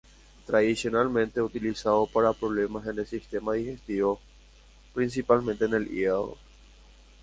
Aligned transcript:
Tradicionalmente 0.47 1.43
utilizado 1.43 2.07
para 2.07 2.33
problemas 2.33 2.87
en 2.87 2.97
el 2.97 3.05
sistema 3.05 3.53
digestivo, 3.53 4.19
principalmente 4.95 5.65
en 5.65 5.75
el 5.75 5.95
hígado. 5.95 6.37